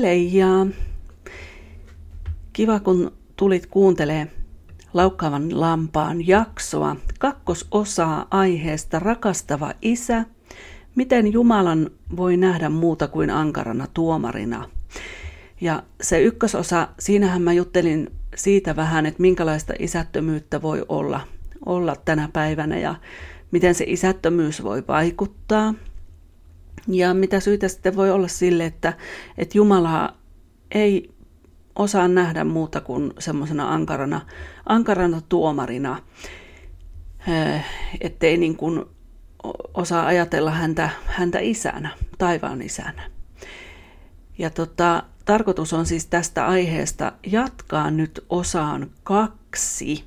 [0.00, 0.66] Heleijaa.
[2.52, 4.26] Kiva, kun tulit kuuntelee
[4.94, 10.24] Laukkaavan lampaan jaksoa, kakkososaa aiheesta Rakastava isä,
[10.94, 14.70] miten Jumalan voi nähdä muuta kuin ankarana tuomarina.
[15.60, 21.20] Ja se ykkösosa, siinähän mä juttelin siitä vähän, että minkälaista isättömyyttä voi olla,
[21.66, 22.94] olla tänä päivänä ja
[23.50, 25.74] miten se isättömyys voi vaikuttaa.
[26.88, 28.92] Ja mitä syitä sitten voi olla sille, että,
[29.38, 30.14] että Jumala
[30.70, 31.10] ei
[31.76, 34.20] osaa nähdä muuta kuin semmoisena ankarana,
[34.66, 36.02] ankarana tuomarina,
[37.28, 37.64] eh,
[38.00, 38.84] ettei niin kuin
[39.74, 43.10] osaa ajatella häntä, häntä isänä, taivaan isänä.
[44.38, 50.04] Ja tota, tarkoitus on siis tästä aiheesta jatkaa nyt osaan kaksi.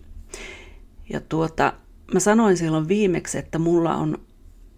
[1.09, 1.73] Ja tuota,
[2.13, 4.17] mä sanoin silloin viimeksi, että mulla on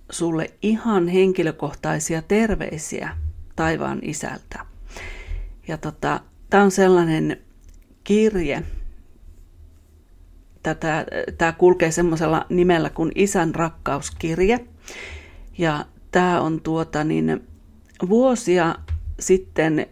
[0.10, 3.18] sulle ihan henkilökohtaisia terveisiä
[3.56, 4.66] taivaan isältä.
[5.68, 7.38] Ja tota, tämä on sellainen
[8.04, 8.64] kirje,
[11.38, 14.60] tämä kulkee semmoisella nimellä kuin Isän rakkauskirje.
[15.58, 17.48] Ja tämä on tuota niin,
[18.10, 18.76] vuosia
[19.20, 19.88] sitten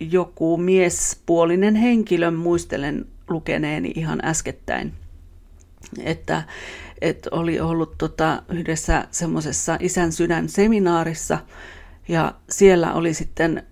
[0.00, 4.92] joku miespuolinen henkilö, muistelen lukeneeni ihan äskettäin,
[6.04, 6.42] että,
[7.02, 11.38] että oli ollut tota yhdessä semmoisessa isän sydän seminaarissa
[12.08, 13.62] ja siellä oli sitten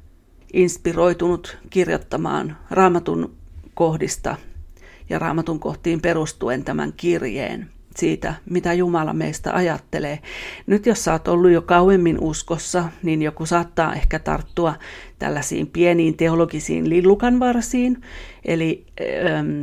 [0.53, 3.35] inspiroitunut kirjoittamaan raamatun
[3.75, 4.37] kohdista
[5.09, 10.19] ja raamatun kohtiin perustuen tämän kirjeen siitä, mitä Jumala meistä ajattelee.
[10.67, 14.75] Nyt jos sä oot ollut jo kauemmin uskossa, niin joku saattaa ehkä tarttua
[15.19, 18.01] tällaisiin pieniin teologisiin lillukanvarsiin.
[18.45, 19.63] Eli ähm,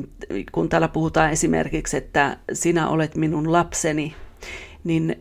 [0.52, 4.16] kun täällä puhutaan esimerkiksi, että sinä olet minun lapseni,
[4.84, 5.16] niin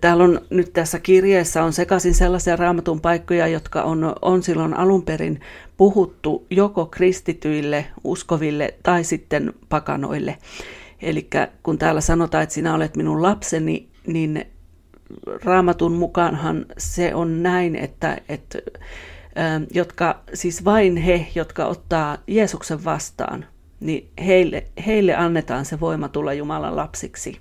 [0.00, 5.02] Täällä on nyt tässä kirjeessä on sekaisin sellaisia raamatun paikkoja, jotka on, on silloin alun
[5.02, 5.40] perin
[5.76, 10.38] puhuttu joko kristityille, uskoville tai sitten pakanoille.
[11.02, 11.28] Eli
[11.62, 14.46] kun täällä sanotaan, että sinä olet minun lapseni, niin
[15.44, 18.58] raamatun mukaanhan se on näin, että, että
[19.74, 23.44] jotka, siis vain he, jotka ottaa Jeesuksen vastaan,
[23.80, 27.40] niin heille, heille annetaan se voima tulla Jumalan lapsiksi.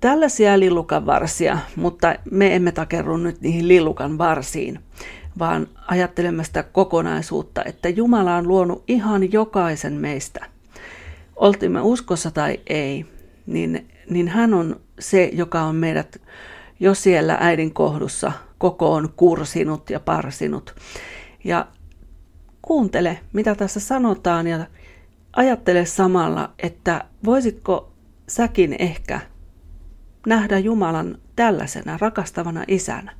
[0.00, 4.80] Tällaisia lillukan varsia, mutta me emme takerru nyt niihin lillukan varsiin,
[5.38, 10.53] vaan ajattelemme sitä kokonaisuutta, että Jumala on luonut ihan jokaisen meistä.
[11.36, 13.06] Oltimme uskossa tai ei,
[13.46, 16.22] niin, niin hän on se, joka on meidät
[16.80, 20.74] jo siellä äidin kohdussa kokoon kursinut ja parsinut.
[21.44, 21.66] Ja
[22.62, 24.66] kuuntele, mitä tässä sanotaan ja
[25.36, 27.92] ajattele samalla, että voisitko
[28.28, 29.20] säkin ehkä
[30.26, 33.12] nähdä Jumalan tällaisena rakastavana isänä.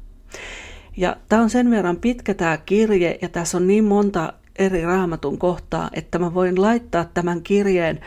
[0.96, 5.38] Ja tämä on sen verran pitkä tämä kirje ja tässä on niin monta eri raamatun
[5.38, 8.00] kohtaa, että mä voin laittaa tämän kirjeen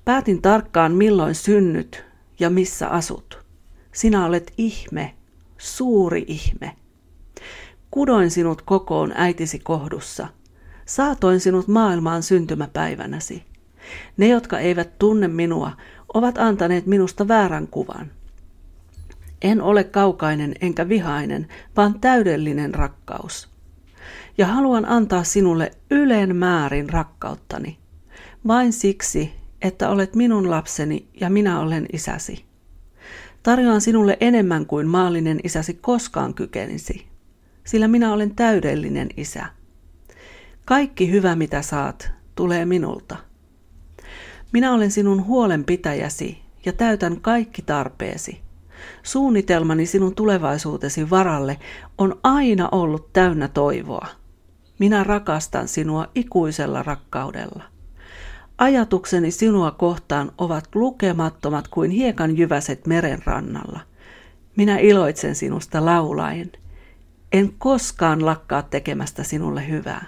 [0.05, 2.05] Päätin tarkkaan, milloin synnyt
[2.39, 3.45] ja missä asut.
[3.91, 5.13] Sinä olet ihme,
[5.57, 6.75] suuri ihme.
[7.91, 10.27] Kudoin sinut kokoon äitisi kohdussa.
[10.85, 13.43] Saatoin sinut maailmaan syntymäpäivänäsi.
[14.17, 15.71] Ne, jotka eivät tunne minua,
[16.13, 18.11] ovat antaneet minusta väärän kuvan.
[19.41, 21.47] En ole kaukainen enkä vihainen,
[21.77, 23.49] vaan täydellinen rakkaus.
[24.37, 27.77] Ja haluan antaa sinulle ylen määrin rakkauttani,
[28.47, 32.45] vain siksi, että olet minun lapseni ja minä olen isäsi.
[33.43, 37.11] Tarjoan sinulle enemmän kuin maallinen isäsi koskaan kykenisi
[37.63, 39.45] sillä minä olen täydellinen isä.
[40.65, 43.17] Kaikki hyvä, mitä saat, tulee minulta.
[44.53, 48.41] Minä olen sinun huolenpitäjäsi ja täytän kaikki tarpeesi.
[49.03, 51.57] Suunnitelmani sinun tulevaisuutesi varalle
[51.97, 54.07] on aina ollut täynnä toivoa.
[54.79, 57.63] Minä rakastan sinua ikuisella rakkaudella.
[58.57, 63.79] Ajatukseni sinua kohtaan ovat lukemattomat kuin hiekan jyväset meren rannalla.
[64.55, 66.51] Minä iloitsen sinusta laulaen.
[67.31, 70.05] En koskaan lakkaa tekemästä sinulle hyvää,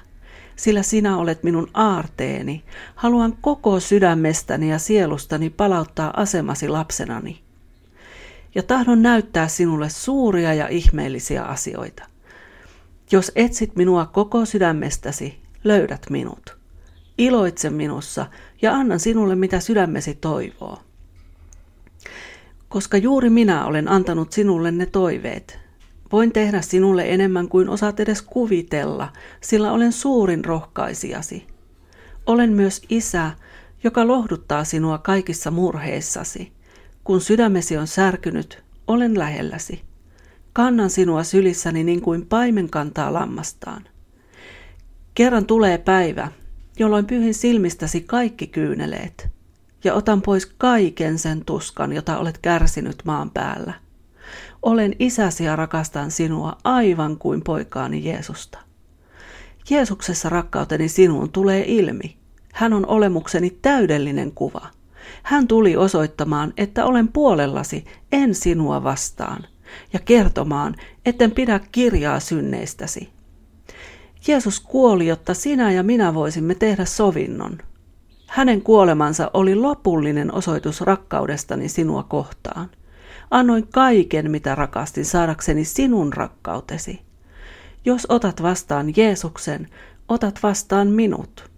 [0.56, 2.64] sillä sinä olet minun aarteeni.
[2.96, 7.43] Haluan koko sydämestäni ja sielustani palauttaa asemasi lapsenani.
[8.56, 12.04] Ja tahdon näyttää sinulle suuria ja ihmeellisiä asioita.
[13.12, 16.58] Jos etsit minua koko sydämestäsi, löydät minut.
[17.18, 18.26] Iloitse minussa
[18.62, 20.82] ja annan sinulle mitä sydämesi toivoo.
[22.70, 25.64] Koska juuri minä olen antanut sinulle ne toiveet,
[26.14, 31.48] Voin tehdä sinulle enemmän kuin osaat edes kuvitella, sillä olen suurin rohkaisijasi.
[32.26, 33.32] Olen myös isä,
[33.84, 36.52] joka lohduttaa sinua kaikissa murheissasi.
[37.04, 39.82] Kun sydämesi on särkynyt, olen lähelläsi.
[40.54, 43.84] Kannan sinua sylissäni niin kuin paimen kantaa lammastaan.
[45.14, 46.28] Kerran tulee päivä,
[46.80, 49.30] jolloin pyhin silmistäsi kaikki kyyneleet,
[49.84, 53.74] ja otan pois kaiken sen tuskan, jota olet kärsinyt maan päällä.
[54.62, 58.60] Olen isäsi ja rakastan sinua aivan kuin poikaani Jeesusta.
[59.70, 62.18] Jeesuksessa rakkauteni sinuun tulee ilmi.
[62.54, 64.68] Hän on olemukseni täydellinen kuva.
[65.24, 69.44] Hän tuli osoittamaan, että olen puolellasi, en sinua vastaan,
[69.94, 73.10] ja kertomaan, etten pidä kirjaa synneistäsi.
[74.28, 77.58] Jeesus kuoli, jotta sinä ja minä voisimme tehdä sovinnon.
[78.28, 82.70] Hänen kuolemansa oli lopullinen osoitus rakkaudestani sinua kohtaan.
[83.32, 87.02] Annoin kaiken, mitä rakastin, saadakseni sinun rakkautesi.
[87.86, 89.70] Jos otat vastaan Jeesuksen,
[90.08, 91.53] otat vastaan minut.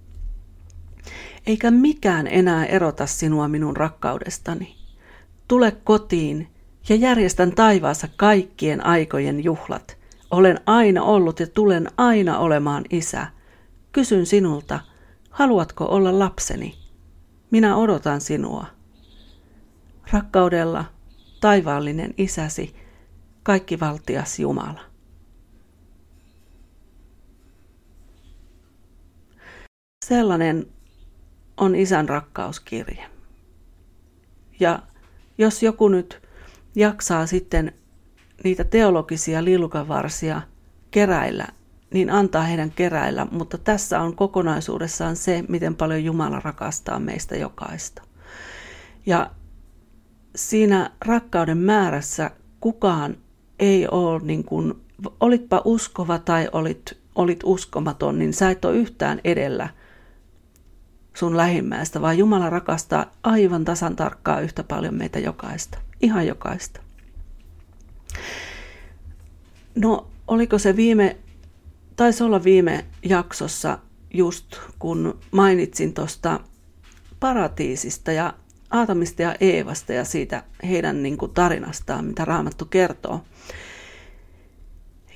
[1.45, 4.75] Eikä mikään enää erota sinua minun rakkaudestani.
[5.47, 6.47] Tule kotiin
[6.89, 9.97] ja järjestän taivaassa kaikkien aikojen juhlat.
[10.31, 13.27] Olen aina ollut ja tulen aina olemaan isä.
[13.91, 14.79] Kysyn sinulta,
[15.29, 16.75] haluatko olla lapseni?
[17.51, 18.65] Minä odotan sinua.
[20.11, 20.85] Rakkaudella
[21.41, 22.75] taivaallinen isäsi,
[23.43, 24.81] kaikki valtias Jumala.
[30.05, 30.74] Sellainen
[31.57, 33.05] on isän rakkauskirje.
[34.59, 34.79] Ja
[35.37, 36.21] jos joku nyt
[36.75, 37.73] jaksaa sitten
[38.43, 40.41] niitä teologisia lillukavarsia
[40.91, 41.47] keräillä,
[41.93, 48.01] niin antaa heidän keräillä, mutta tässä on kokonaisuudessaan se, miten paljon Jumala rakastaa meistä jokaista.
[49.05, 49.31] Ja
[50.35, 53.17] siinä rakkauden määrässä kukaan
[53.59, 54.73] ei ole, niin kuin,
[55.19, 59.69] olitpa uskova tai olit, olit uskomaton, niin sä et ole yhtään edellä
[61.15, 65.77] sun lähimmäistä, vaan Jumala rakastaa aivan tasan tarkkaa yhtä paljon meitä jokaista.
[66.01, 66.79] Ihan jokaista.
[69.75, 71.17] No, oliko se viime,
[71.95, 73.79] taisi olla viime jaksossa
[74.13, 76.39] just kun mainitsin tuosta
[77.19, 78.33] paratiisista ja
[78.71, 83.23] Aatamista ja Eevasta ja siitä heidän niin kuin, tarinastaan, mitä Raamattu kertoo.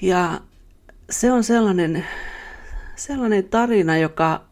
[0.02, 0.42] Ja
[1.10, 2.06] se on sellainen,
[2.96, 4.49] sellainen tarina, joka,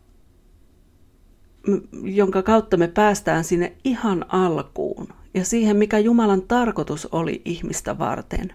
[2.03, 8.53] jonka kautta me päästään sinne ihan alkuun ja siihen, mikä Jumalan tarkoitus oli ihmistä varten.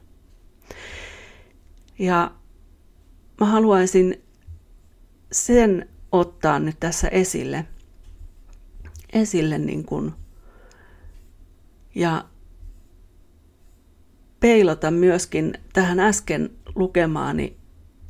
[1.98, 2.30] Ja
[3.40, 4.22] mä haluaisin
[5.32, 7.64] sen ottaa nyt tässä esille,
[9.12, 10.12] esille niin kuin
[11.94, 12.24] ja
[14.40, 17.56] peilata myöskin tähän äsken lukemaani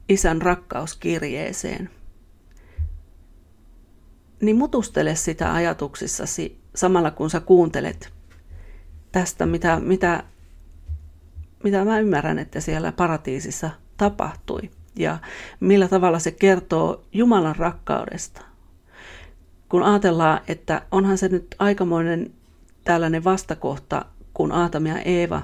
[0.08, 1.90] isän rakkauskirjeeseen.
[4.42, 8.12] Niin mutustele sitä ajatuksissasi samalla kun sä kuuntelet
[9.12, 10.22] tästä, mitä, mitä,
[11.64, 15.18] mitä mä ymmärrän, että siellä paratiisissa tapahtui ja
[15.60, 18.42] millä tavalla se kertoo Jumalan rakkaudesta.
[19.68, 22.32] Kun ajatellaan, että onhan se nyt aikamoinen
[22.84, 25.42] tällainen vastakohta, kun Aatam ja Eeva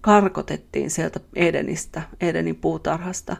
[0.00, 3.36] karkotettiin sieltä Edenistä, Edenin puutarhasta.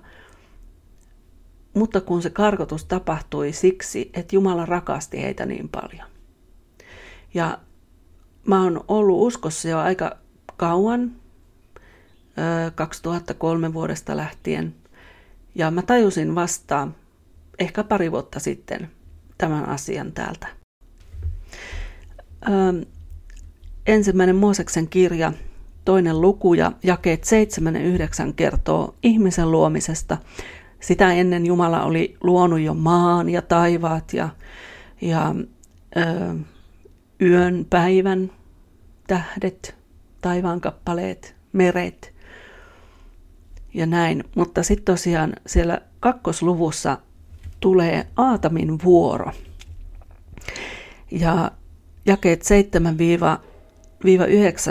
[1.78, 6.08] Mutta kun se karkotus tapahtui siksi, että Jumala rakasti heitä niin paljon.
[7.34, 7.58] Ja
[8.46, 10.16] mä oon ollut uskossa jo aika
[10.56, 11.12] kauan,
[12.74, 14.74] 2003 vuodesta lähtien.
[15.54, 16.88] Ja mä tajusin vasta
[17.58, 18.90] ehkä pari vuotta sitten
[19.38, 20.46] tämän asian täältä
[23.88, 25.32] ensimmäinen Mooseksen kirja,
[25.84, 30.18] toinen luku ja jakeet 7 ja 9 kertoo ihmisen luomisesta.
[30.80, 34.28] Sitä ennen Jumala oli luonut jo maan ja taivaat ja,
[35.00, 35.34] ja
[35.96, 36.34] ö,
[37.22, 38.30] yön, päivän,
[39.06, 39.74] tähdet,
[40.20, 42.14] taivaankappaleet, meret
[43.74, 44.24] ja näin.
[44.34, 46.98] Mutta sitten tosiaan siellä kakkosluvussa
[47.60, 49.32] tulee Aatamin vuoro.
[51.10, 51.50] Ja
[52.06, 52.44] jakeet 7-9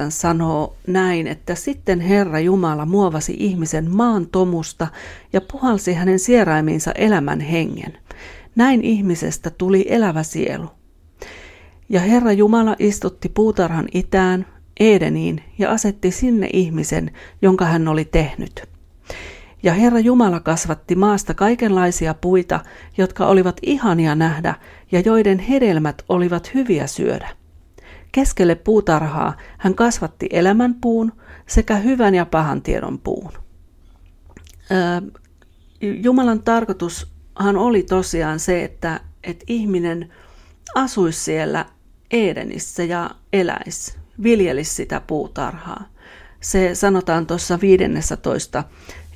[0.09, 4.87] sanoo näin, että sitten Herra Jumala muovasi ihmisen maan tomusta
[5.33, 7.97] ja puhalsi hänen sieraimiinsa elämän hengen.
[8.55, 10.69] Näin ihmisestä tuli elävä sielu.
[11.89, 14.45] Ja Herra Jumala istutti puutarhan itään,
[14.79, 18.69] Edeniin, ja asetti sinne ihmisen, jonka hän oli tehnyt.
[19.63, 22.59] Ja Herra Jumala kasvatti maasta kaikenlaisia puita,
[22.97, 24.55] jotka olivat ihania nähdä
[24.91, 27.29] ja joiden hedelmät olivat hyviä syödä.
[28.11, 31.11] Keskelle puutarhaa hän kasvatti elämän puun
[31.47, 33.31] sekä hyvän ja pahan tiedon puun.
[35.81, 40.13] Jumalan tarkoitushan oli tosiaan se, että, että ihminen
[40.75, 41.65] asuisi siellä
[42.11, 45.87] Edenissä ja eläisi, viljelisi sitä puutarhaa.
[46.39, 48.63] Se sanotaan tuossa 15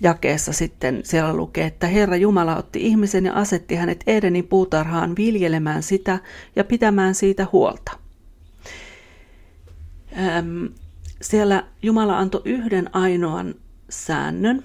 [0.02, 5.84] jakeessa sitten siellä lukee, että Herra Jumala otti ihmisen ja asetti hänet Edenin puutarhaan viljelemään
[5.84, 6.20] sitä
[6.56, 8.01] ja pitämään siitä huolta.
[10.18, 10.66] Ähm,
[11.22, 13.56] siellä Jumala antoi yhden ainoan
[13.90, 14.64] säännön.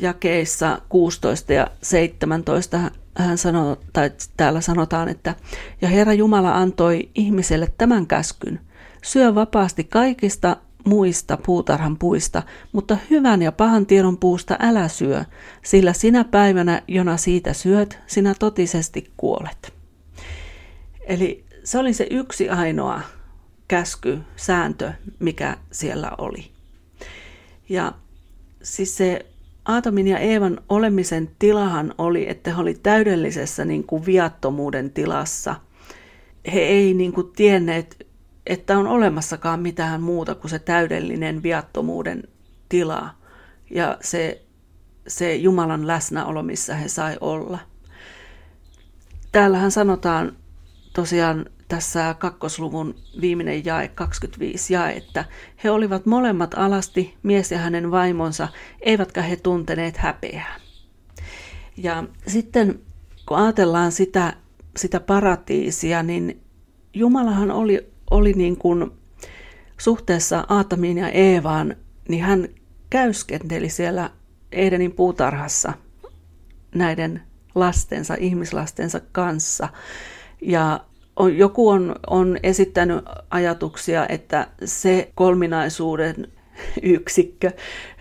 [0.00, 5.34] jakeissa 16 ja 17 hän sanoo, tai täällä sanotaan, että
[5.80, 8.60] ja Herra Jumala antoi ihmiselle tämän käskyn,
[9.02, 12.42] syö vapaasti kaikista muista puutarhan puista,
[12.72, 15.24] mutta hyvän ja pahan tiedon puusta älä syö,
[15.64, 19.72] sillä sinä päivänä, jona siitä syöt, sinä totisesti kuolet.
[21.00, 23.00] Eli se oli se yksi ainoa
[23.70, 26.50] käsky, sääntö, mikä siellä oli.
[27.68, 27.92] Ja
[28.62, 29.26] siis se
[29.64, 35.56] Aatomin ja Eevan olemisen tilahan oli, että he oli täydellisessä niin kuin viattomuuden tilassa.
[36.54, 38.06] He ei niin kuin tienneet
[38.46, 42.22] että on olemassakaan mitään muuta kuin se täydellinen viattomuuden
[42.68, 43.10] tila
[43.70, 44.42] ja se,
[45.06, 47.58] se Jumalan läsnäolo, missä he sai olla.
[49.32, 50.36] Täällähän sanotaan
[50.92, 55.24] tosiaan tässä kakkosluvun viimeinen jae, 25 jae, että
[55.64, 58.48] he olivat molemmat alasti, mies ja hänen vaimonsa,
[58.80, 60.56] eivätkä he tunteneet häpeää.
[61.76, 62.80] Ja sitten
[63.28, 64.32] kun ajatellaan sitä,
[64.76, 66.42] sitä paratiisia, niin
[66.94, 68.90] Jumalahan oli oli niin kuin
[69.78, 71.76] suhteessa Aatamiin ja Eevaan,
[72.08, 72.48] niin hän
[72.90, 74.10] käyskenteli siellä
[74.52, 75.72] Edenin puutarhassa
[76.74, 77.22] näiden
[77.54, 79.68] lastensa, ihmislastensa kanssa.
[80.42, 80.84] Ja
[81.20, 86.28] on, joku on, on esittänyt ajatuksia, että se kolminaisuuden
[86.82, 87.50] yksikkö,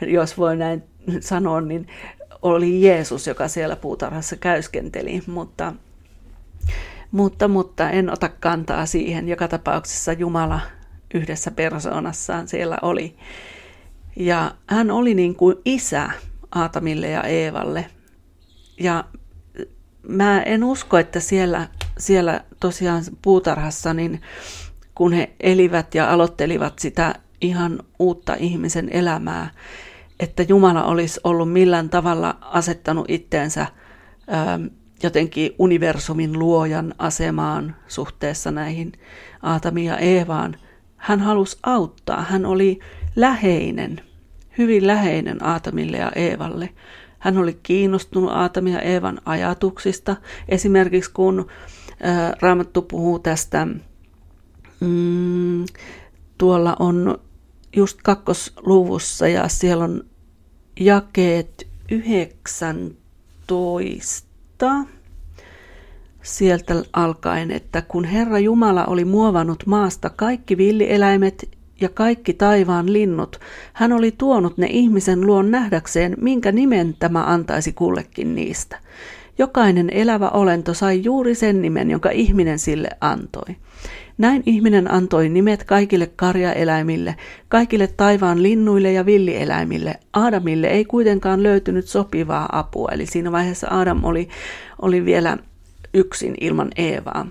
[0.01, 0.83] jos voi näin
[1.19, 1.87] sanoa, niin
[2.41, 5.73] oli Jeesus, joka siellä puutarhassa käyskenteli, mutta
[7.11, 9.27] mutta, mutta en ota kantaa siihen.
[9.27, 10.59] Joka tapauksessa Jumala
[11.13, 13.15] yhdessä persoonassaan siellä oli.
[14.15, 16.09] Ja hän oli niin kuin isä
[16.51, 17.85] Aatamille ja Eevalle.
[18.79, 19.03] Ja
[20.07, 21.67] mä en usko, että siellä,
[21.99, 24.21] siellä tosiaan puutarhassa, niin
[24.95, 29.51] kun he elivät ja aloittelivat sitä ihan uutta ihmisen elämää,
[30.19, 34.65] että Jumala olisi ollut millään tavalla asettanut itteensä ähm,
[35.03, 38.91] jotenkin universumin luojan asemaan suhteessa näihin
[39.41, 40.55] Aatamiin ja Eevaan.
[40.97, 42.21] Hän halusi auttaa.
[42.21, 42.79] Hän oli
[43.15, 44.01] läheinen,
[44.57, 46.69] hyvin läheinen Aatamille ja Eevalle.
[47.19, 50.15] Hän oli kiinnostunut Aatamia ja Eevan ajatuksista.
[50.49, 51.47] Esimerkiksi kun
[52.41, 53.67] Raamattu puhuu tästä,
[54.79, 55.65] mm,
[56.37, 57.19] tuolla on
[57.75, 60.03] just kakkosluvussa ja siellä on
[60.79, 62.99] jakeet 19
[64.59, 64.85] kirjoittaa
[66.21, 71.49] sieltä alkaen, että kun Herra Jumala oli muovannut maasta kaikki villieläimet
[71.81, 73.39] ja kaikki taivaan linnut,
[73.73, 78.77] hän oli tuonut ne ihmisen luon nähdäkseen, minkä nimen tämä antaisi kullekin niistä.
[79.39, 83.55] Jokainen elävä olento sai juuri sen nimen, jonka ihminen sille antoi.
[84.17, 87.15] Näin ihminen antoi nimet kaikille karjaeläimille,
[87.47, 89.99] kaikille taivaan linnuille ja villieläimille.
[90.13, 94.29] Aadamille ei kuitenkaan löytynyt sopivaa apua, eli siinä vaiheessa Adam oli,
[94.81, 95.37] oli vielä
[95.93, 97.27] yksin ilman Eevaa.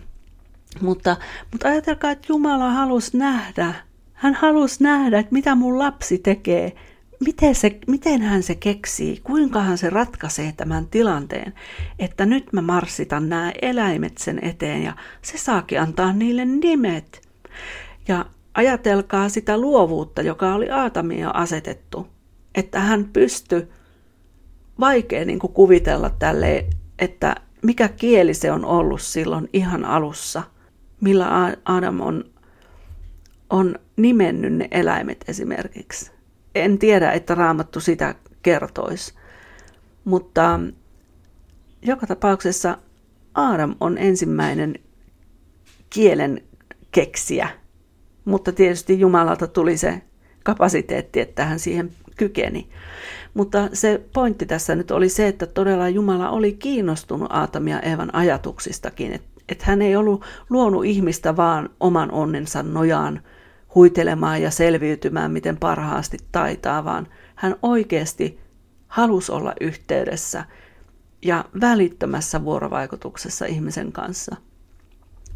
[0.80, 1.16] Mutta,
[1.52, 3.74] mutta ajatelkaa, että Jumala halusi nähdä,
[4.12, 6.72] hän halusi nähdä, että mitä mun lapsi tekee–
[7.20, 11.54] miten, se, miten hän se keksii, kuinka hän se ratkaisee tämän tilanteen,
[11.98, 17.28] että nyt mä marssitan nämä eläimet sen eteen ja se saakin antaa niille nimet.
[18.08, 22.06] Ja ajatelkaa sitä luovuutta, joka oli Aatamia asetettu,
[22.54, 23.68] että hän pystyi
[24.80, 26.66] vaikea niin kuin kuvitella tälle,
[26.98, 30.42] että mikä kieli se on ollut silloin ihan alussa,
[31.00, 32.24] millä Adam on
[33.50, 36.17] on nimennyt ne eläimet esimerkiksi.
[36.60, 39.14] En tiedä, että raamattu sitä kertoisi.
[40.04, 40.60] Mutta
[41.82, 42.78] joka tapauksessa
[43.34, 44.74] Aadam on ensimmäinen
[45.90, 46.42] kielen
[46.92, 47.48] keksiä,
[48.24, 50.02] mutta tietysti Jumalalta tuli se
[50.44, 52.68] kapasiteetti, että hän siihen kykeni.
[53.34, 58.14] Mutta se pointti tässä nyt oli se, että todella Jumala oli kiinnostunut Aatamia ja Eevan
[58.14, 63.20] ajatuksistakin, että et hän ei ollut luonut ihmistä vaan oman onnensa nojaan
[63.74, 68.40] huitelemaan ja selviytymään, miten parhaasti taitaa, vaan hän oikeasti
[68.86, 70.44] halusi olla yhteydessä
[71.22, 74.36] ja välittömässä vuorovaikutuksessa ihmisen kanssa.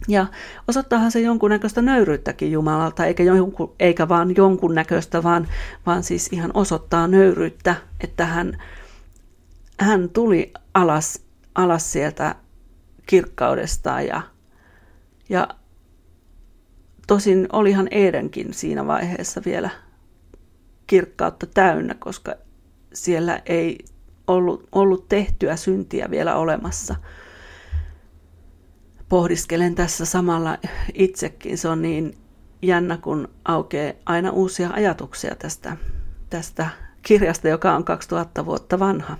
[0.08, 0.26] Ja
[0.68, 5.48] osoittaahan se jonkunnäköistä nöyryyttäkin Jumalalta, eikä, jonkun, eikä vaan jonkunnäköistä, vaan,
[5.86, 8.62] vaan siis ihan osoittaa nöyryyttä, että hän,
[9.80, 11.24] hän tuli alas,
[11.54, 12.34] alas sieltä
[13.06, 14.22] kirkkaudestaan ja,
[15.28, 15.48] ja
[17.06, 19.70] tosin olihan Edenkin siinä vaiheessa vielä
[20.86, 22.34] kirkkautta täynnä, koska
[22.94, 23.78] siellä ei
[24.26, 26.94] ollut, ollut tehtyä syntiä vielä olemassa.
[29.08, 30.58] Pohdiskelen tässä samalla
[30.94, 31.58] itsekin.
[31.58, 32.14] Se on niin
[32.62, 35.76] jännä, kun aukeaa aina uusia ajatuksia tästä,
[36.30, 36.68] tästä
[37.02, 39.16] kirjasta, joka on 2000 vuotta vanha.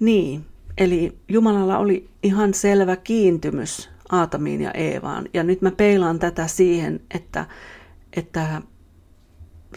[0.00, 0.46] Niin,
[0.78, 5.28] eli Jumalalla oli ihan selvä kiintymys Aatamiin ja Eevaan.
[5.34, 7.46] Ja nyt mä peilaan tätä siihen, että,
[8.16, 8.62] että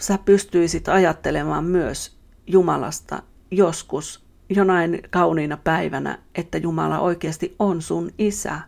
[0.00, 8.60] sä pystyisit ajattelemaan myös Jumalasta joskus jonain kauniina päivänä, että Jumala oikeasti on sun isä.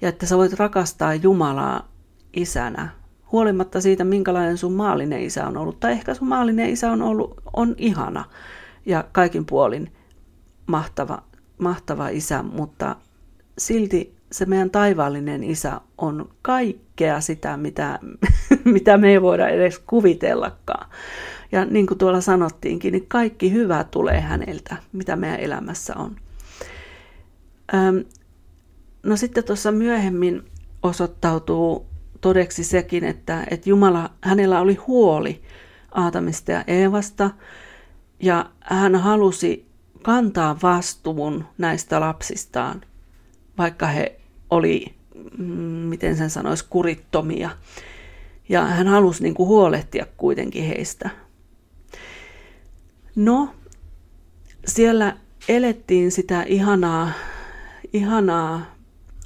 [0.00, 1.88] Ja että sä voit rakastaa Jumalaa
[2.36, 2.88] isänä,
[3.32, 5.80] huolimatta siitä, minkälainen sun maallinen isä on ollut.
[5.80, 8.24] Tai ehkä sun maallinen isä on ollut, on ihana
[8.86, 9.92] ja kaikin puolin
[10.66, 11.22] mahtava,
[11.58, 12.96] mahtava isä, mutta
[13.58, 17.98] silti se meidän taivaallinen isä on kaikkea sitä, mitä,
[18.64, 20.90] mitä me ei voida edes kuvitellakaan.
[21.52, 26.16] Ja niin kuin tuolla sanottiinkin, niin kaikki hyvä tulee häneltä, mitä meidän elämässä on.
[29.02, 30.42] No sitten tuossa myöhemmin
[30.82, 31.86] osoittautuu
[32.20, 35.42] todeksi sekin, että, että Jumala, hänellä oli huoli
[35.92, 37.30] Aatamista ja Eevasta,
[38.20, 39.66] ja hän halusi
[40.02, 42.80] kantaa vastuun näistä lapsistaan,
[43.58, 44.20] vaikka he
[44.50, 44.94] oli,
[45.38, 47.50] mm, miten sen sanoisi, kurittomia.
[48.48, 51.10] Ja hän halusi niin kuin huolehtia kuitenkin heistä.
[53.16, 53.54] No,
[54.66, 55.16] siellä
[55.48, 57.12] elettiin sitä ihanaa,
[57.92, 58.74] ihanaa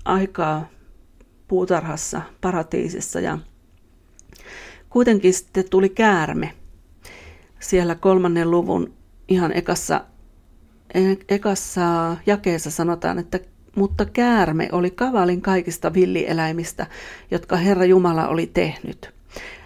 [0.04, 0.68] aikaa
[1.48, 3.38] puutarhassa, paratiisissa ja
[4.90, 6.54] kuitenkin sitten tuli käärme.
[7.60, 8.94] Siellä kolmannen luvun
[9.28, 10.04] ihan ekassa,
[11.28, 13.40] ekassa jakeessa sanotaan, että
[13.76, 16.86] mutta käärme oli kavalin kaikista villieläimistä,
[17.30, 19.10] jotka Herra Jumala oli tehnyt.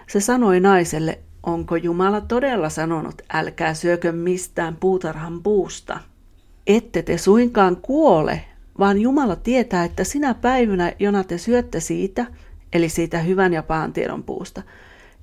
[0.07, 6.01] Se sanoi naiselle, onko Jumala todella sanonut, älkää syökö mistään puutarhan puusta.
[6.67, 8.41] Ette te suinkaan kuole,
[8.79, 12.27] vaan Jumala tietää, että sinä päivänä, jona te syötte siitä,
[12.73, 14.63] eli siitä hyvän ja pahan tiedon puusta,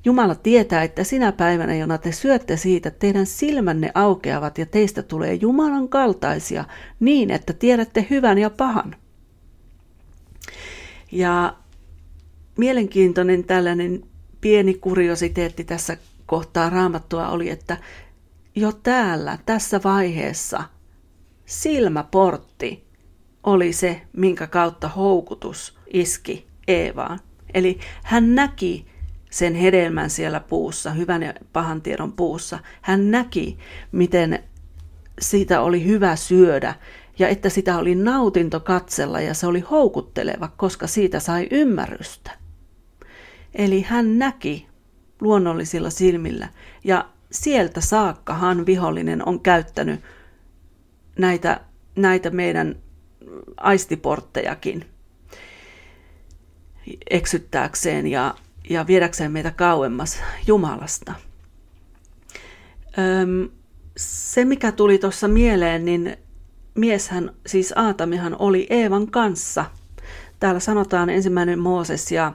[0.06, 5.34] Jumala tietää, että sinä päivänä, jona te syötte siitä, teidän silmänne aukeavat ja teistä tulee
[5.34, 6.66] Jumalan kaltaisia
[7.00, 8.96] niin, että tiedätte hyvän ja pahan.
[11.12, 11.56] Ja
[12.58, 14.04] mielenkiintoinen tällainen
[14.42, 17.78] pieni kuriositeetti tässä kohtaa raamattua oli, että
[18.56, 20.64] jo täällä, tässä vaiheessa,
[21.46, 22.84] silmäportti
[23.44, 27.20] oli se, minkä kautta houkutus iski Eevaan.
[27.54, 28.91] Eli hän näki
[29.32, 32.60] sen hedelmän siellä puussa, hyvän ja pahan tiedon puussa.
[32.82, 33.58] Hän näki,
[33.92, 34.44] miten
[35.22, 36.76] siitä oli hyvä syödä
[37.20, 42.32] ja että sitä oli nautinto katsella ja se oli houkutteleva, koska siitä sai ymmärrystä.
[43.56, 44.68] Eli hän näki
[45.22, 46.48] luonnollisilla silmillä
[46.84, 50.02] ja sieltä saakkahan vihollinen on käyttänyt
[51.20, 51.62] näitä,
[51.96, 52.76] näitä meidän
[53.58, 54.86] aistiporttejakin
[57.10, 58.36] eksyttääkseen ja
[58.70, 61.14] ja viedäkseen meitä kauemmas Jumalasta.
[62.98, 63.50] Öm,
[63.98, 66.18] se, mikä tuli tuossa mieleen, niin
[66.76, 69.66] mieshän, siis Aatamihan oli Eevan kanssa.
[70.40, 72.34] Täällä sanotaan ensimmäinen Mooses ja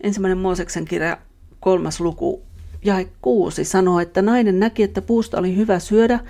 [0.00, 1.18] ensimmäinen Mooseksen kirja
[1.60, 2.42] kolmas luku
[2.84, 6.20] ja kuusi sanoo, että nainen näki, että puusta oli hyvä syödä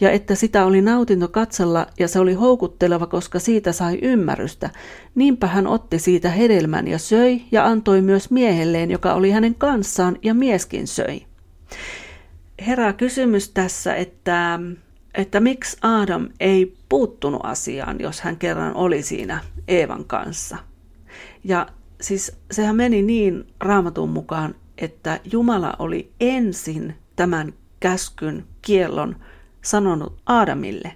[0.00, 4.70] ja että sitä oli nautinto katsella ja se oli houkutteleva, koska siitä sai ymmärrystä.
[5.14, 10.16] Niinpä hän otti siitä hedelmän ja söi ja antoi myös miehelleen, joka oli hänen kanssaan
[10.22, 11.22] ja mieskin söi.
[12.66, 14.60] Herää kysymys tässä, että,
[15.14, 20.56] että miksi Adam ei puuttunut asiaan, jos hän kerran oli siinä Eevan kanssa.
[21.44, 21.66] Ja
[22.00, 29.16] siis sehän meni niin raamatun mukaan, että Jumala oli ensin tämän käskyn, kiellon
[29.62, 30.94] sanonut Aadamille.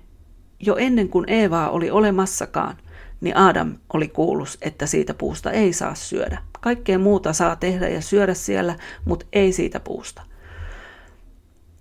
[0.61, 2.77] Jo ennen kuin Eevaa oli olemassakaan,
[3.21, 6.43] niin Adam oli kuullut, että siitä puusta ei saa syödä.
[6.61, 10.23] Kaikkea muuta saa tehdä ja syödä siellä, mutta ei siitä puusta.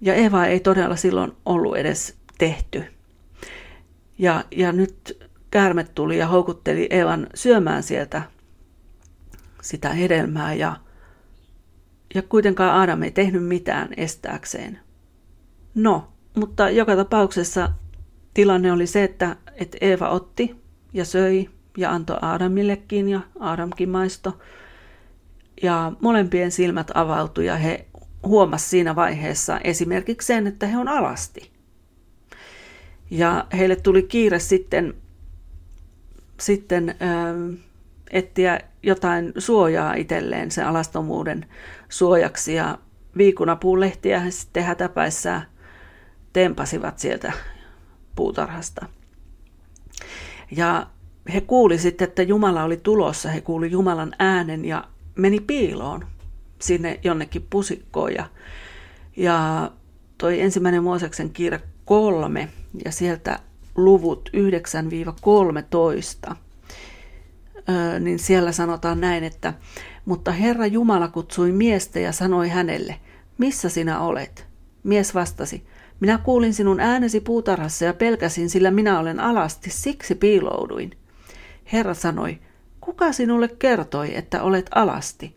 [0.01, 2.83] Ja Eeva ei todella silloin ollut edes tehty.
[4.17, 8.21] Ja, ja nyt käärme tuli ja houkutteli Eevan syömään sieltä
[9.61, 10.75] sitä hedelmää ja,
[12.15, 14.79] ja kuitenkaan Adam ei tehnyt mitään estääkseen.
[15.75, 17.69] No, mutta joka tapauksessa
[18.33, 20.55] tilanne oli se, että, että Eeva otti
[20.93, 24.37] ja söi ja antoi Aadamillekin ja Aadamkin maisto.
[25.63, 27.85] Ja molempien silmät avautui ja he
[28.23, 31.51] huomasi siinä vaiheessa esimerkiksi sen, että he on alasti.
[33.11, 34.93] Ja heille tuli kiire sitten,
[36.39, 37.57] sitten äh,
[38.11, 41.45] etsiä jotain suojaa itselleen sen alastomuuden
[41.89, 42.53] suojaksi.
[42.53, 42.77] Ja
[43.17, 45.45] viikunapuun lehtiä sitten hätäpäissään
[46.33, 47.33] tempasivat sieltä
[48.15, 48.85] puutarhasta.
[50.51, 50.87] Ja
[51.33, 53.29] he kuuli sitten, että Jumala oli tulossa.
[53.29, 54.83] He kuuli Jumalan äänen ja
[55.15, 56.05] meni piiloon
[56.59, 58.13] sinne jonnekin pusikkoon.
[58.13, 58.25] Ja,
[59.17, 59.71] ja
[60.17, 62.49] toi ensimmäinen Mooseksen kirja kolme
[62.85, 63.39] ja sieltä
[63.75, 64.29] luvut
[66.29, 66.35] 9-13,
[67.99, 69.53] niin siellä sanotaan näin, että
[70.05, 72.99] mutta Herra Jumala kutsui miestä ja sanoi hänelle,
[73.37, 74.47] missä sinä olet?
[74.83, 75.65] Mies vastasi,
[76.01, 80.91] minä kuulin sinun äänesi puutarhassa ja pelkäsin, sillä minä olen alasti, siksi piilouduin.
[81.73, 82.39] Herra sanoi,
[82.81, 85.35] kuka sinulle kertoi, että olet alasti?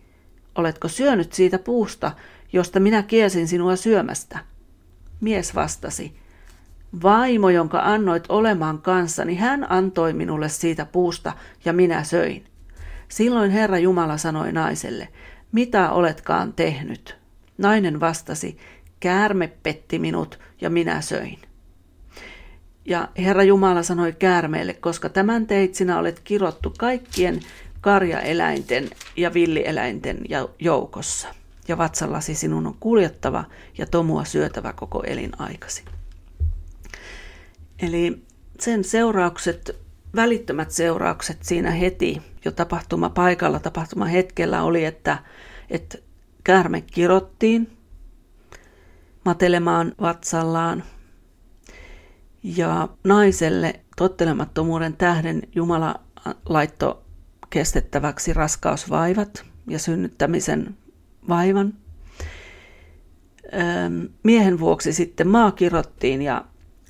[0.54, 2.12] Oletko syönyt siitä puusta,
[2.52, 4.38] josta minä kiesin sinua syömästä?
[5.20, 6.16] Mies vastasi,
[7.02, 11.32] vaimo, jonka annoit olemaan kanssani, hän antoi minulle siitä puusta
[11.64, 12.44] ja minä söin.
[13.08, 15.08] Silloin Herra Jumala sanoi naiselle,
[15.52, 17.16] mitä oletkaan tehnyt?
[17.58, 18.58] Nainen vastasi,
[19.00, 21.38] käärme petti minut ja minä söin.
[22.84, 27.40] Ja Herra Jumala sanoi käärmeelle, koska tämän teit sinä olet kirottu kaikkien
[27.80, 30.18] karjaeläinten ja villieläinten
[30.58, 31.28] joukossa.
[31.68, 33.44] Ja vatsallasi sinun on kuljettava
[33.78, 35.84] ja tomua syötävä koko elinaikasi.
[37.82, 38.22] Eli
[38.60, 39.76] sen seuraukset,
[40.16, 45.18] välittömät seuraukset siinä heti jo tapahtuma paikalla, tapahtuma hetkellä oli, että,
[45.70, 45.98] että
[46.44, 47.73] käärme kirottiin
[49.24, 50.84] matelemaan vatsallaan
[52.42, 56.00] ja naiselle tottelemattomuuden tähden Jumala
[56.48, 56.96] laittoi
[57.50, 60.76] kestettäväksi raskausvaivat ja synnyttämisen
[61.28, 61.74] vaivan.
[64.22, 66.44] Miehen vuoksi sitten maa kirottiin ja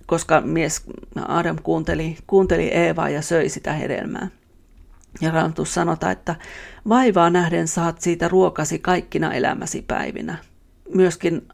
[0.07, 0.83] koska mies
[1.29, 4.29] Adam kuunteli, kuunteli Eevaa ja söi sitä hedelmää.
[5.21, 6.35] Ja Raamatus sanotaan, että
[6.89, 10.39] vaivaa nähden saat siitä ruokasi kaikkina elämäsi päivinä.
[10.95, 11.49] Myöskin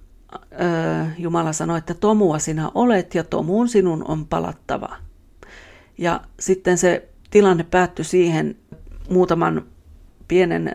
[1.19, 4.97] Jumala sanoi, että tomua sinä olet ja tomuun sinun on palattava.
[5.99, 8.57] Ja sitten se tilanne päättyi siihen
[9.11, 9.67] muutaman
[10.29, 10.73] pienen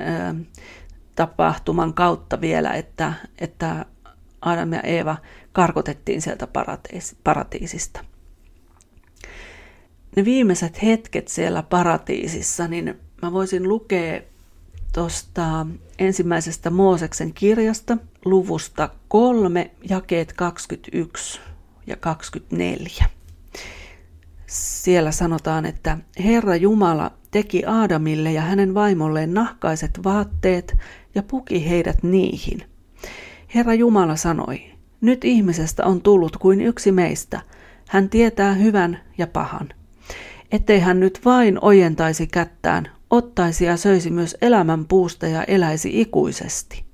[1.16, 3.86] tapahtuman kautta vielä, että, että
[4.42, 5.18] Adam ja Eeva
[5.52, 6.48] karkotettiin sieltä
[7.24, 8.06] paratiisista.
[10.16, 14.22] Ne viimeiset hetket siellä paratiisissa, niin mä voisin lukea
[14.96, 15.68] tuosta
[16.00, 21.40] ensimmäisestä Mooseksen kirjasta, luvusta 3, jakeet 21
[21.88, 23.06] ja 24.
[24.48, 30.78] Siellä sanotaan, että Herra Jumala teki Aadamille ja hänen vaimolleen nahkaiset vaatteet
[31.16, 32.64] ja puki heidät niihin.
[33.56, 37.42] Herra Jumala sanoi, nyt ihmisestä on tullut kuin yksi meistä.
[37.88, 39.70] Hän tietää hyvän ja pahan.
[40.52, 46.86] Ettei hän nyt vain ojentaisi kättään, ottaisi ja söisi myös elämän puusta ja eläisi ikuisesti.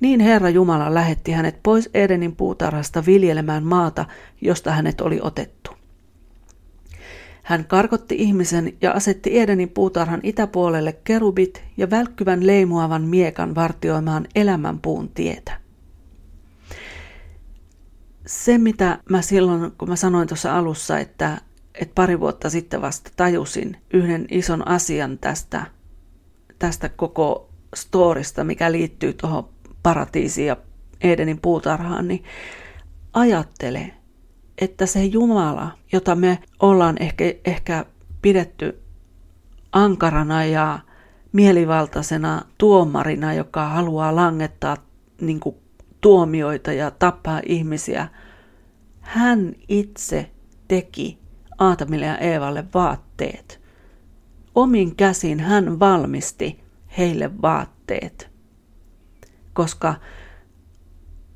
[0.00, 4.04] Niin Herra Jumala lähetti hänet pois Edenin puutarhasta viljelemään maata,
[4.40, 5.70] josta hänet oli otettu.
[7.42, 14.78] Hän karkotti ihmisen ja asetti Edenin puutarhan itäpuolelle kerubit ja välkkyvän leimuavan miekan vartioimaan elämän
[14.78, 15.60] puun tietä.
[18.26, 21.40] Se, mitä mä silloin, kun mä sanoin tuossa alussa, että,
[21.80, 25.66] että pari vuotta sitten vasta tajusin yhden ison asian tästä,
[26.58, 29.48] tästä koko storista, mikä liittyy tuohon
[29.82, 30.56] paratiisiin ja
[31.00, 32.24] Edenin puutarhaan, niin
[33.12, 33.92] ajattele,
[34.58, 37.84] että se Jumala, jota me ollaan ehkä, ehkä
[38.22, 38.82] pidetty
[39.72, 40.78] ankarana ja
[41.32, 44.76] mielivaltaisena tuomarina, joka haluaa langettaa
[45.20, 45.56] niin kuin,
[46.00, 48.08] tuomioita ja tappaa ihmisiä,
[49.00, 50.30] hän itse
[50.68, 51.18] teki
[51.58, 53.60] Aatamille ja Eevalle vaatteet.
[54.54, 56.60] Omin käsin hän valmisti
[56.98, 58.30] heille vaatteet.
[59.52, 59.94] Koska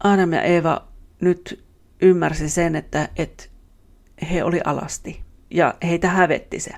[0.05, 0.89] Adam ja Eeva
[1.21, 1.65] nyt
[2.03, 3.45] ymmärsi sen, että, että
[4.31, 6.71] he oli alasti ja heitä hävetti se.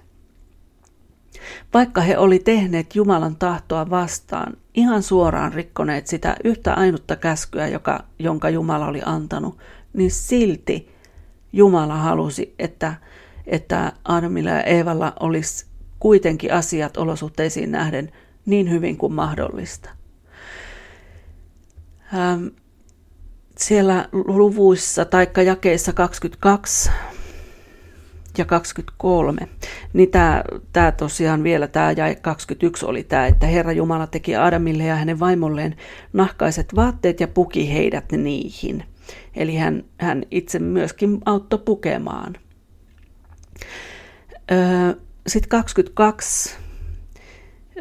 [1.75, 8.05] Vaikka he oli tehneet Jumalan tahtoa vastaan, ihan suoraan rikkoneet sitä yhtä ainutta käskyä, joka,
[8.19, 9.59] jonka Jumala oli antanut,
[9.93, 10.95] niin silti
[11.53, 12.95] Jumala halusi, että,
[13.47, 15.67] että Adamilla ja Eevalla olisi
[15.99, 18.13] kuitenkin asiat olosuhteisiin nähden
[18.47, 19.91] niin hyvin kuin mahdollista.
[22.15, 22.47] Ähm,
[23.59, 26.91] siellä luvuissa tai jakeissa 22
[28.39, 29.49] ja 23,
[29.93, 34.85] niin tämä, tämä tosiaan vielä, tämä jäi 21 oli tämä, että Herra Jumala teki Adamille
[34.85, 35.77] ja hänen vaimolleen
[36.13, 38.85] nahkaiset vaatteet ja puki heidät niihin.
[39.37, 42.37] Eli hän, hän itse myöskin auttoi pukemaan.
[45.27, 46.57] Sitten 22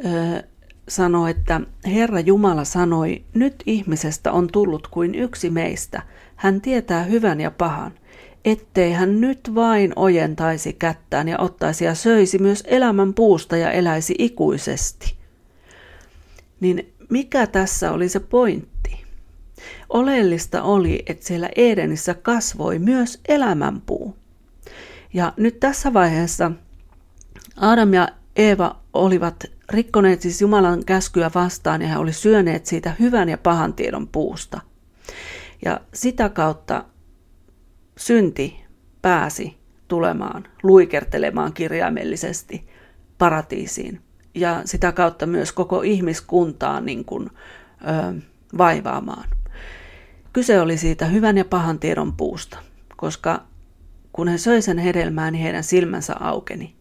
[0.05, 0.41] öö,
[0.89, 6.01] sanoi, että Herra Jumala sanoi, nyt ihmisestä on tullut kuin yksi meistä.
[6.35, 7.91] Hän tietää hyvän ja pahan
[8.45, 14.15] ettei hän nyt vain ojentaisi kättään ja ottaisi ja söisi myös elämän puusta ja eläisi
[14.19, 15.15] ikuisesti.
[16.59, 19.03] Niin mikä tässä oli se pointti?
[19.89, 24.15] Oleellista oli, että siellä Edenissä kasvoi myös elämänpuu.
[25.13, 26.51] Ja nyt tässä vaiheessa
[27.57, 33.29] Adam ja Eeva olivat rikkoneet siis Jumalan käskyä vastaan ja he olivat syöneet siitä hyvän
[33.29, 34.61] ja pahan tiedon puusta.
[35.65, 36.85] Ja sitä kautta
[37.97, 38.65] synti
[39.01, 42.67] pääsi tulemaan, luikertelemaan kirjaimellisesti
[43.17, 44.01] paratiisiin
[44.35, 48.21] ja sitä kautta myös koko ihmiskuntaa niin kuin, ö,
[48.57, 49.29] vaivaamaan.
[50.33, 52.57] Kyse oli siitä hyvän ja pahan tiedon puusta,
[52.97, 53.43] koska
[54.13, 56.75] kun he söi sen hedelmää, niin heidän silmänsä aukeni.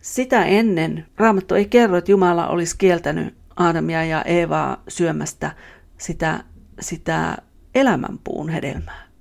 [0.00, 5.50] Sitä ennen Raamattu ei kerro, että Jumala olisi kieltänyt Aadamia ja Eevaa syömästä
[5.98, 6.44] sitä,
[6.80, 7.36] sitä
[7.74, 9.12] elämänpuun hedelmää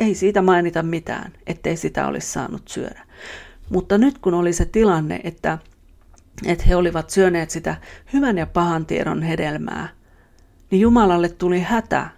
[0.00, 3.06] ei siitä mainita mitään, ettei sitä olisi saanut syödä.
[3.70, 5.58] Mutta nyt kun oli se tilanne, että,
[6.46, 7.76] että he olivat syöneet sitä
[8.12, 9.88] hyvän ja pahan tiedon hedelmää,
[10.70, 12.08] niin Jumalalle tuli hätä,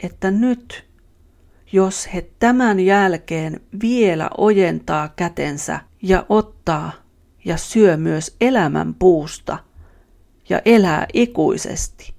[0.00, 0.87] että nyt,
[1.72, 6.92] jos he tämän jälkeen vielä ojentaa kätensä ja ottaa
[7.44, 9.58] ja syö myös elämän puusta
[10.48, 12.14] ja elää ikuisesti,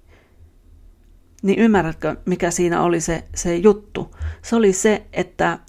[1.44, 4.16] niin ymmärrätkö, mikä siinä oli se, se juttu?
[4.42, 5.60] Se oli se, että,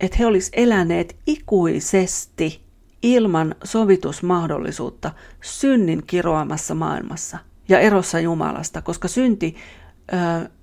[0.00, 2.64] että he olisivat eläneet ikuisesti
[3.02, 9.56] ilman sovitusmahdollisuutta synnin kiroamassa maailmassa ja erossa Jumalasta, koska synti,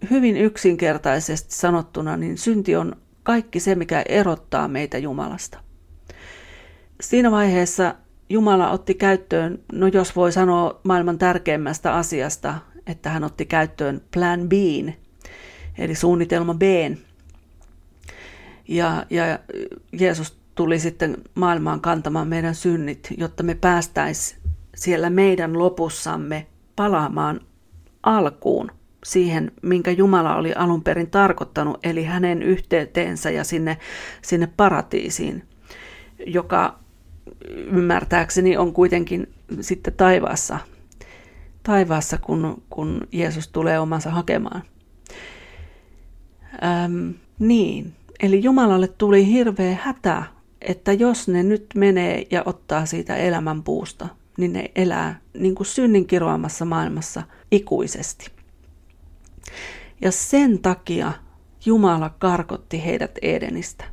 [0.10, 5.60] hyvin yksinkertaisesti sanottuna, niin synti on kaikki se, mikä erottaa meitä Jumalasta.
[7.02, 7.96] Siinä vaiheessa
[8.30, 12.56] Jumala otti käyttöön, no jos voi sanoa maailman tärkeimmästä asiasta,
[12.88, 14.54] että hän otti käyttöön plan B,
[15.78, 16.62] eli suunnitelma B.
[18.68, 19.40] Ja, ja
[19.92, 24.38] Jeesus tuli sitten maailmaan kantamaan meidän synnit, jotta me päästäis
[24.76, 27.42] siellä meidän lopussamme palaamaan
[28.04, 28.72] alkuun
[29.06, 33.78] siihen, minkä Jumala oli alun perin tarkoittanut, eli hänen yhteyteensä ja sinne,
[34.22, 35.44] sinne paratiisiin,
[36.28, 36.80] joka
[37.72, 39.28] ymmärtääkseni on kuitenkin
[39.62, 40.60] sitten taivaassa
[41.64, 44.64] taivaassa, kun, kun Jeesus tulee omansa hakemaan.
[46.64, 50.24] Äm, niin, eli Jumalalle tuli hirveä hätä,
[50.62, 55.68] että jos ne nyt menee ja ottaa siitä elämän puusta, niin ne elää niin kuin
[55.68, 58.32] synnin kiroamassa maailmassa ikuisesti.
[60.02, 61.14] Ja sen takia
[61.66, 63.84] Jumala karkotti heidät Edenistä.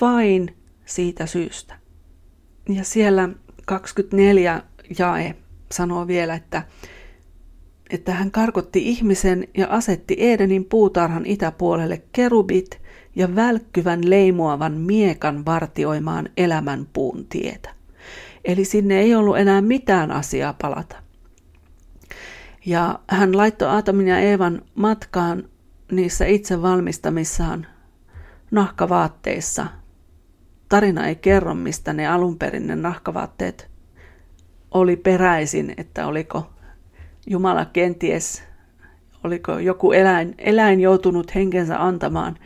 [0.00, 1.78] Vain siitä syystä.
[2.68, 3.28] Ja siellä
[3.66, 4.62] 24
[4.98, 5.36] jae
[5.72, 6.62] sanoo vielä, että,
[7.90, 12.82] että hän karkotti ihmisen ja asetti Edenin puutarhan itäpuolelle kerubit
[13.16, 17.70] ja välkkyvän leimuavan miekan vartioimaan elämän puun tietä.
[18.44, 21.01] Eli sinne ei ollut enää mitään asiaa palata.
[22.66, 25.48] Ja hän laittoi Aatamin ja Eevan matkaan
[25.92, 27.66] niissä itse valmistamissaan
[28.50, 29.66] nahkavaatteissa.
[30.68, 33.72] Tarina ei kerro, mistä ne alun perin ne nahkavaatteet
[34.74, 36.50] oli peräisin, että oliko
[37.26, 38.42] Jumala kenties,
[39.24, 42.38] oliko joku eläin, eläin joutunut henkensä antamaan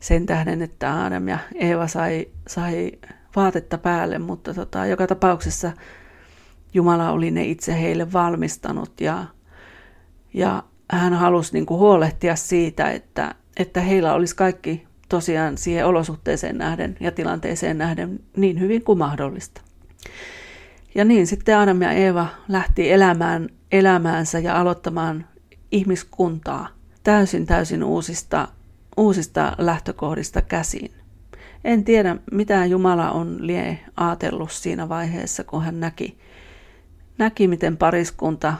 [0.00, 2.92] sen tähden, että Adam ja Eeva sai, sai
[3.36, 5.72] vaatetta päälle, mutta tota, joka tapauksessa
[6.74, 9.24] Jumala oli ne itse heille valmistanut ja,
[10.34, 16.58] ja hän halusi niin kuin huolehtia siitä, että, että heillä olisi kaikki tosiaan siihen olosuhteeseen
[16.58, 19.60] nähden ja tilanteeseen nähden niin hyvin kuin mahdollista.
[20.94, 25.26] Ja niin sitten Adam ja Eeva lähti elämään elämäänsä ja aloittamaan
[25.72, 26.68] ihmiskuntaa
[27.02, 28.48] täysin täysin uusista,
[28.96, 30.90] uusista lähtökohdista käsin.
[31.64, 36.18] En tiedä, mitä Jumala on lie ajatellut siinä vaiheessa, kun hän näki,
[37.18, 38.54] näki miten pariskunta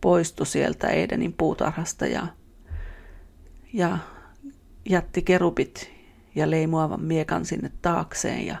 [0.00, 2.26] poistui sieltä Edenin puutarhasta ja,
[3.72, 3.98] ja
[4.88, 5.90] jätti kerupit
[6.34, 8.56] ja leimuavan miekan sinne taakseen ja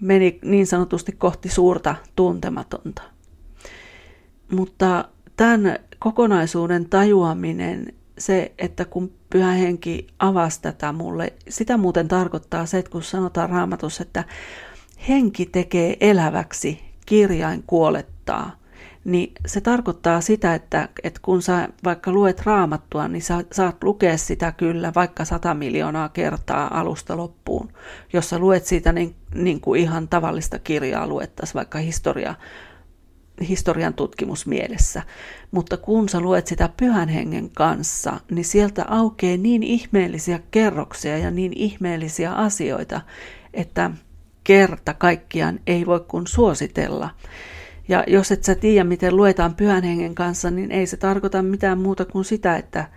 [0.00, 3.02] meni niin sanotusti kohti suurta tuntematonta.
[4.52, 12.66] Mutta tämän kokonaisuuden tajuaminen, se, että kun pyhä henki avasi tätä mulle, sitä muuten tarkoittaa
[12.66, 14.24] se, että kun sanotaan raamatus, että
[15.08, 18.56] henki tekee eläväksi, kirjain kuolettaa,
[19.04, 24.16] niin se tarkoittaa sitä, että, että kun sä vaikka luet raamattua, niin sä saat lukea
[24.16, 27.72] sitä kyllä vaikka sata miljoonaa kertaa alusta loppuun.
[28.12, 32.34] Jos sä luet siitä niin, niin kuin ihan tavallista kirjaa luettaisiin, vaikka historia,
[33.48, 35.02] historian tutkimus mielessä.
[35.50, 41.30] Mutta kun sä luet sitä pyhän hengen kanssa, niin sieltä aukeaa niin ihmeellisiä kerroksia ja
[41.30, 43.00] niin ihmeellisiä asioita,
[43.54, 43.90] että
[44.44, 47.10] kerta kaikkiaan ei voi kuin suositella.
[47.88, 51.78] Ja jos et sä tiedä, miten luetaan pyhän hengen kanssa, niin ei se tarkoita mitään
[51.78, 52.88] muuta kuin sitä, että,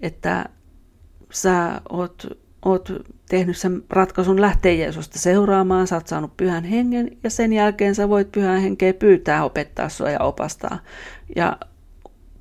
[0.00, 0.44] että
[1.32, 2.26] sä oot,
[2.64, 2.92] oot
[3.28, 8.08] tehnyt sen ratkaisun lähteä Jeesusta seuraamaan, sä oot saanut pyhän hengen ja sen jälkeen sä
[8.08, 10.78] voit pyhän henkeä pyytää opettaa sua ja opastaa.
[11.36, 11.58] Ja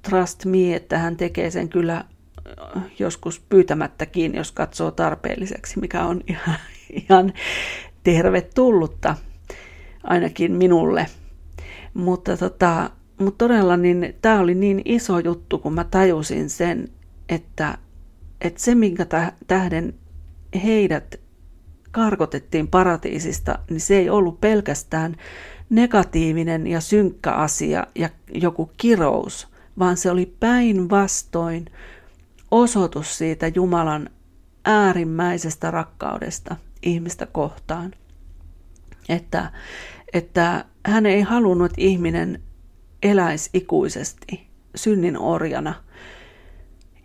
[0.10, 2.06] trust me, että hän tekee sen kyllä
[3.00, 6.58] joskus pyytämättäkin, jos katsoo tarpeelliseksi, mikä on ihan,
[7.08, 7.34] ihan
[8.04, 9.16] tervetullutta
[10.04, 11.06] ainakin minulle.
[11.98, 16.88] Mutta, tota, mutta todella niin, tämä oli niin iso juttu, kun mä tajusin sen,
[17.30, 17.78] että,
[18.42, 19.06] että se, minkä
[19.48, 19.94] tähden
[20.64, 21.20] heidät
[21.92, 25.16] karkotettiin paratiisista, niin se ei ollut pelkästään
[25.70, 29.48] negatiivinen ja synkkä asia ja joku kirous,
[29.80, 31.66] vaan se oli päinvastoin
[32.52, 34.10] osoitus siitä Jumalan
[34.66, 37.94] äärimmäisestä rakkaudesta ihmistä kohtaan.
[39.10, 39.52] Että,
[40.14, 42.42] että hän ei halunnut, että ihminen
[43.04, 45.74] eläisi ikuisesti synnin orjana.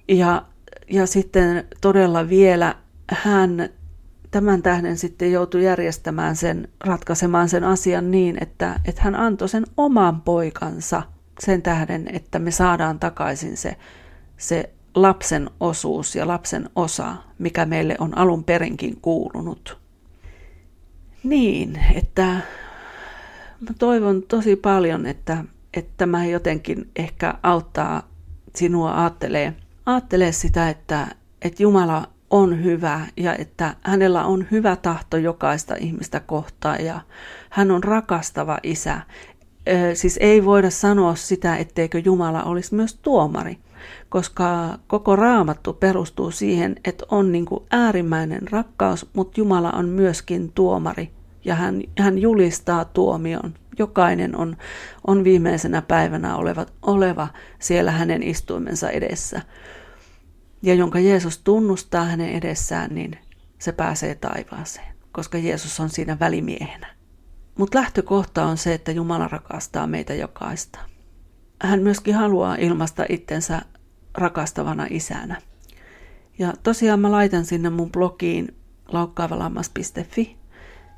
[0.09, 0.45] Ja,
[0.90, 2.75] ja sitten todella vielä
[3.11, 3.68] hän
[4.31, 9.64] tämän tähden sitten joutui järjestämään sen, ratkaisemaan sen asian niin, että, että hän antoi sen
[9.77, 11.03] oman poikansa
[11.40, 13.77] sen tähden, että me saadaan takaisin se,
[14.37, 19.79] se lapsen osuus ja lapsen osa, mikä meille on alun perinkin kuulunut.
[21.25, 22.37] Niin, että
[23.62, 25.44] mä toivon tosi paljon, että,
[25.77, 28.09] että tämä jotenkin ehkä auttaa
[28.57, 29.55] sinua ajattelee,
[29.87, 31.07] ajattelee sitä, että,
[31.42, 37.01] että Jumala on hyvä ja että hänellä on hyvä tahto jokaista ihmistä kohtaan ja
[37.51, 39.01] hän on rakastava isä.
[39.94, 43.59] Siis ei voida sanoa sitä, etteikö Jumala olisi myös tuomari,
[44.09, 50.53] koska koko raamattu perustuu siihen, että on niin kuin äärimmäinen rakkaus, mutta Jumala on myöskin
[50.55, 51.11] tuomari
[51.44, 53.55] ja hän, hän julistaa tuomion.
[53.78, 54.57] Jokainen on,
[55.07, 57.28] on viimeisenä päivänä oleva, oleva
[57.59, 59.40] siellä hänen istuimensa edessä.
[60.62, 63.18] Ja jonka Jeesus tunnustaa hänen edessään, niin
[63.59, 66.87] se pääsee taivaaseen, koska Jeesus on siinä välimiehenä.
[67.59, 70.78] Mutta lähtökohta on se, että Jumala rakastaa meitä jokaista.
[71.62, 73.62] Hän myöskin haluaa ilmaista itsensä
[74.14, 75.40] rakastavana isänä.
[76.38, 78.57] Ja tosiaan mä laitan sinne mun blogiin
[78.88, 80.41] laukkaavalammas.fi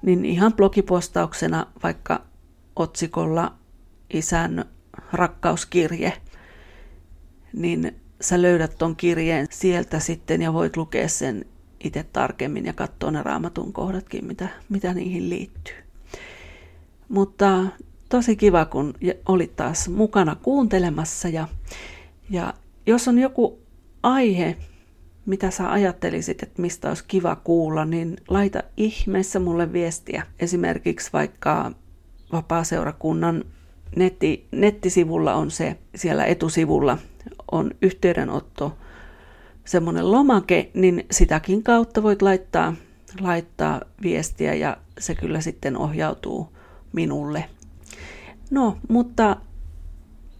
[0.05, 2.23] niin ihan blogipostauksena vaikka
[2.77, 3.55] otsikolla
[4.11, 4.65] isän
[5.13, 6.13] rakkauskirje,
[7.53, 11.45] niin sä löydät ton kirjeen sieltä sitten ja voit lukea sen
[11.85, 15.75] itse tarkemmin ja katsoa ne raamatun kohdatkin, mitä, mitä niihin liittyy.
[17.09, 17.65] Mutta
[18.09, 18.95] tosi kiva, kun
[19.29, 21.49] olit taas mukana kuuntelemassa ja,
[22.31, 22.55] ja
[22.87, 23.59] jos on joku
[24.03, 24.57] aihe,
[25.27, 30.27] mitä sä ajattelisit, että mistä olisi kiva kuulla, niin laita ihmeessä mulle viestiä.
[30.41, 31.73] Esimerkiksi vaikka
[32.33, 33.45] vapaaseurakunnan
[33.97, 36.99] netti, nettisivulla on se, siellä etusivulla
[37.53, 38.77] on yhteydenotto,
[39.65, 42.75] semmoinen lomake, niin sitäkin kautta voit laittaa,
[43.21, 46.53] laittaa viestiä ja se kyllä sitten ohjautuu
[46.93, 47.45] minulle.
[48.51, 49.37] No, mutta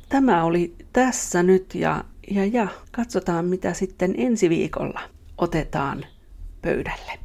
[0.09, 5.01] tämä oli tässä nyt ja ja, ja katsotaan mitä sitten ensi viikolla
[5.39, 6.07] otetaan
[6.63, 7.24] pöydälle.